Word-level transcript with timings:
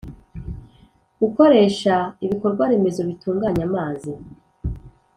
Ukoresha 1.27 1.95
ibikorwaremezo 2.25 3.01
bitunganya 3.09 3.63
amazi 3.69 4.11